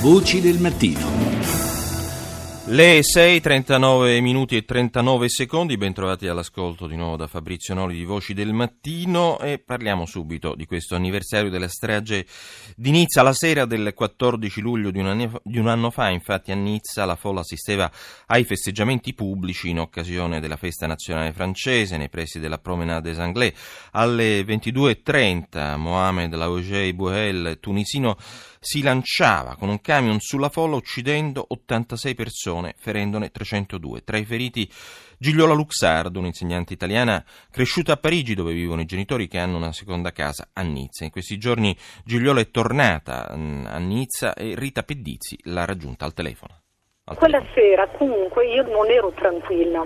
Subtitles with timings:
[0.00, 1.38] Voci del mattino.
[2.70, 8.34] Le 6.39 minuti e 39 secondi, bentrovati all'ascolto di nuovo da Fabrizio Noli di Voci
[8.34, 12.26] del Mattino e parliamo subito di questo anniversario della strage
[12.76, 13.22] di Nizza.
[13.22, 17.06] La sera del 14 luglio di un, anno, di un anno fa, infatti, a Nizza
[17.06, 17.90] la folla assisteva
[18.26, 23.52] ai festeggiamenti pubblici in occasione della festa nazionale francese nei pressi della Promenade des Anglais.
[23.92, 28.16] Alle 22.30 Mohamed Laougé Bouhel, tunisino,
[28.60, 34.04] si lanciava con un camion sulla folla uccidendo 86 persone, ferendone 302.
[34.04, 34.70] Tra i feriti
[35.18, 40.12] Gigliola Luxardo, un'insegnante italiana cresciuta a Parigi dove vivono i genitori che hanno una seconda
[40.12, 41.04] casa a Nizza.
[41.04, 46.14] In questi giorni Gigliola è tornata mm, a Nizza e Rita Pedizzi l'ha raggiunta al
[46.14, 46.60] telefono.
[47.04, 47.66] Al Quella telefono.
[47.66, 49.84] sera comunque io non ero tranquilla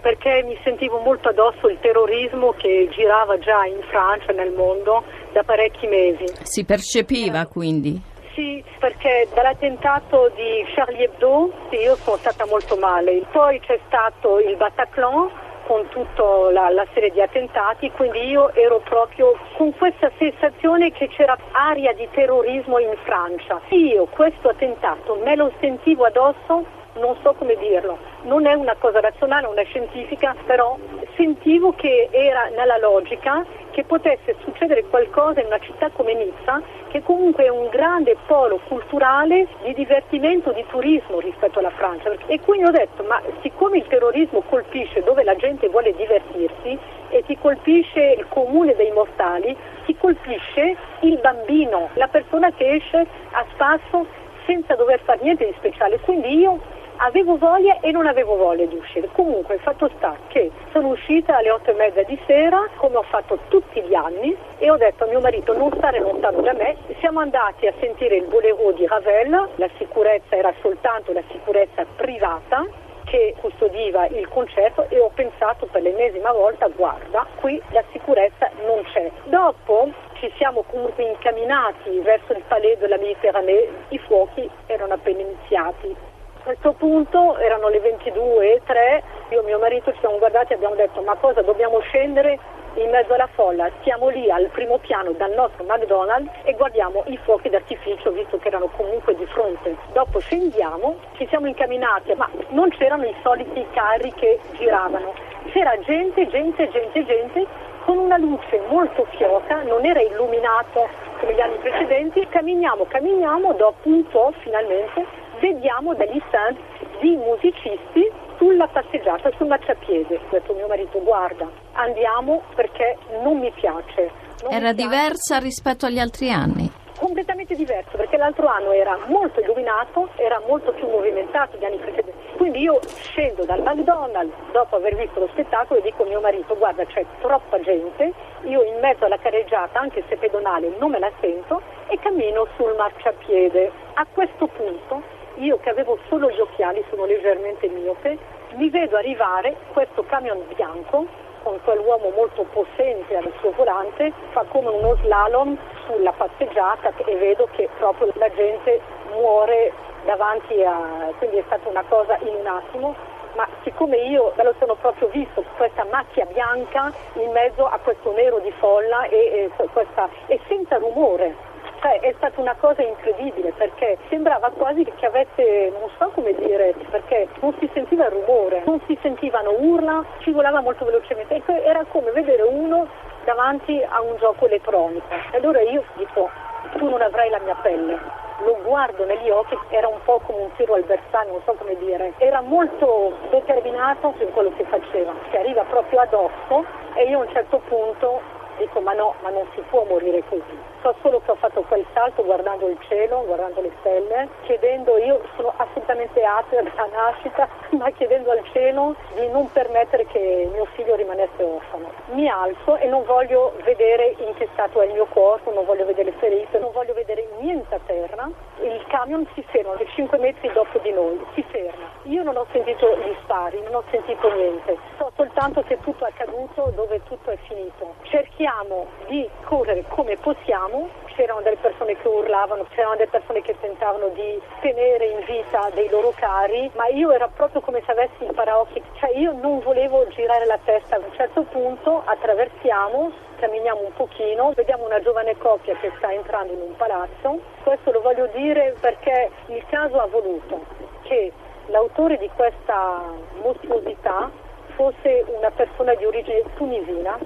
[0.00, 5.04] perché mi sentivo molto addosso il terrorismo che girava già in Francia e nel mondo
[5.32, 6.24] da parecchi mesi.
[6.42, 8.00] Si percepiva quindi?
[8.40, 13.22] Sì, perché dall'attentato di Charlie Hebdo io sono stata molto male.
[13.30, 15.28] Poi c'è stato il Bataclan
[15.66, 21.08] con tutta la, la, serie di attentati, quindi io ero proprio con questa sensazione che
[21.08, 23.60] c'era aria di terrorismo in Francia.
[23.68, 29.00] Io questo attentato me lo sentivo addosso non so come dirlo, non è una cosa
[29.00, 30.76] razionale, non è scientifica, però
[31.14, 37.02] sentivo che era nella logica che potesse succedere qualcosa in una città come Nizza, che
[37.02, 42.10] comunque è un grande polo culturale di divertimento, di turismo rispetto alla Francia.
[42.26, 46.78] E quindi ho detto, ma siccome il terrorismo colpisce dove la gente vuole divertirsi
[47.10, 53.06] e ti colpisce il comune dei mortali, ti colpisce il bambino, la persona che esce
[53.30, 54.06] a spasso
[54.46, 56.00] senza dover fare niente di speciale.
[56.00, 56.58] Quindi io
[57.00, 59.08] avevo voglia e non avevo voglia di uscire.
[59.12, 63.02] Comunque il fatto sta che sono uscita alle otto e mezza di sera, come ho
[63.02, 66.76] fatto tutti gli anni, e ho detto a mio marito non stare lontano da me.
[66.98, 72.66] Siamo andati a sentire il bolero di Ravel, la sicurezza era soltanto la sicurezza privata
[73.04, 78.84] che custodiva il concerto e ho pensato per l'ennesima volta guarda qui la sicurezza non
[78.92, 79.90] c'è dopo
[80.20, 85.96] ci siamo comunque incamminati verso il palais della Mediterranee i fuochi erano appena iniziati
[86.40, 90.74] a questo punto erano le 22.03, io e mio marito ci siamo guardati e abbiamo
[90.74, 92.38] detto ma cosa dobbiamo scendere
[92.74, 97.18] in mezzo alla folla, stiamo lì al primo piano dal nostro McDonald's e guardiamo i
[97.24, 99.76] fuochi d'artificio visto che erano comunque di fronte.
[99.92, 105.12] Dopo scendiamo, ci siamo incamminati, ma non c'erano i soliti carri che giravano,
[105.52, 107.46] c'era gente, gente, gente, gente
[107.84, 110.88] con una luce molto fioca, non era illuminato
[111.20, 115.06] come gli anni precedenti, camminiamo, camminiamo, dopo un po' finalmente
[115.40, 116.56] vediamo degli stand
[117.00, 120.16] di musicisti sulla passeggiata, sul marciapiede.
[120.16, 124.10] Ho detto mio marito guarda, andiamo perché non mi piace.
[124.42, 124.88] Non era mi piace.
[124.88, 126.70] diversa rispetto agli altri anni?
[126.98, 132.19] Completamente diverso perché l'altro anno era molto illuminato, era molto più movimentato degli anni precedenti.
[132.40, 132.80] Quindi io
[133.12, 137.04] scendo dal McDonald's dopo aver visto lo spettacolo e dico a mio marito guarda c'è
[137.20, 138.14] troppa gente,
[138.44, 142.74] io in mezzo alla carreggiata anche se pedonale non me la sento e cammino sul
[142.78, 143.70] marciapiede.
[143.92, 145.02] A questo punto
[145.34, 148.16] io che avevo solo gli occhiali, sono leggermente miope,
[148.54, 151.06] mi vedo arrivare questo camion bianco
[151.42, 155.56] con quell'uomo molto possente al suo volante, fa come uno slalom
[155.86, 158.80] sulla passeggiata e vedo che proprio la gente
[159.12, 159.72] muore
[160.04, 161.12] davanti a...
[161.18, 162.94] quindi è stata una cosa in un attimo,
[163.34, 168.12] ma siccome io me lo sono proprio visto, questa macchia bianca in mezzo a questo
[168.12, 171.34] nero di folla e, e, questa, e senza rumore,
[171.80, 176.74] cioè, è stata una cosa incredibile perché sembrava quasi che avesse, non so come dire,
[176.90, 181.42] perché non si sentiva il rumore, non si sentivano urla, ci volava molto velocemente.
[181.64, 182.86] Era come vedere uno
[183.24, 185.06] davanti a un gioco elettronico.
[185.32, 186.28] E allora io dico,
[186.76, 187.98] tu non avrai la mia pelle.
[188.44, 191.76] Lo guardo negli occhi, era un po' come un tiro al bersaglio, non so come
[191.76, 192.12] dire.
[192.18, 196.64] Era molto determinato in quello che faceva, che arriva proprio addosso
[196.94, 198.20] e io a un certo punto
[198.58, 200.69] dico ma no, ma non si può morire così.
[200.82, 205.20] So solo che ho fatto quel salto guardando il cielo, guardando le stelle, chiedendo, io
[205.36, 207.46] sono assolutamente atea dalla nascita,
[207.76, 211.90] ma chiedendo al cielo di non permettere che mio figlio rimanesse orfano.
[212.12, 215.84] Mi alzo e non voglio vedere in che stato è il mio corpo, non voglio
[215.84, 218.30] vedere ferite, non voglio vedere niente a terra.
[218.62, 221.88] Il camion si ferma, 5 metri dopo di noi, si ferma.
[222.04, 224.78] Io non ho sentito gli spari, non ho sentito niente.
[224.96, 227.94] So soltanto che tutto è accaduto dove tutto è finito.
[228.02, 230.69] Cerchiamo di correre come possiamo,
[231.06, 235.88] c'erano delle persone che urlavano, c'erano delle persone che tentavano di tenere in vita dei
[235.88, 240.06] loro cari, ma io era proprio come se avessi il paraocchi, cioè io non volevo
[240.08, 245.74] girare la testa, a un certo punto attraversiamo camminiamo un pochino, vediamo una giovane coppia
[245.76, 247.40] che sta entrando in un palazzo.
[247.62, 250.60] Questo lo voglio dire perché il caso ha voluto
[251.02, 251.32] che
[251.68, 253.02] l'autore di questa
[253.42, 254.30] mostruosità
[254.74, 257.18] fosse una persona di origine tunisina,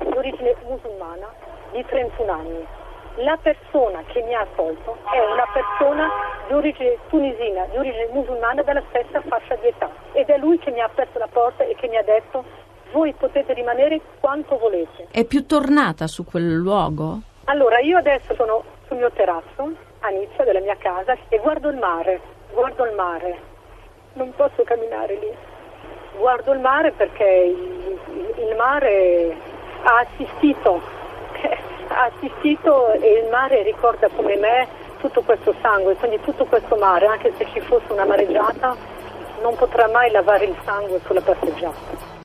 [0.00, 1.32] di origine musulmana,
[1.70, 2.66] di 31 anni.
[3.16, 6.08] La persona che mi ha accolto è una persona
[6.46, 10.70] di origine tunisina, di origine musulmana della stessa fascia di età ed è lui che
[10.70, 12.44] mi ha aperto la porta e che mi ha detto
[12.92, 15.08] voi potete rimanere quanto volete.
[15.10, 17.20] È più tornata su quel luogo?
[17.44, 19.70] Allora, io adesso sono sul mio terrazzo
[20.00, 22.20] a Nizza della mia casa e guardo il mare,
[22.52, 23.38] guardo il mare.
[24.14, 25.32] Non posso camminare lì.
[26.16, 29.36] Guardo il mare perché il, il, il mare
[29.82, 30.80] ha assistito,
[32.20, 34.68] assistito e il mare ricorda come me
[35.00, 38.76] tutto questo sangue, quindi tutto questo mare, anche se ci fosse una mareggiata,
[39.40, 42.09] non potrà mai lavare il sangue sulla passeggiata.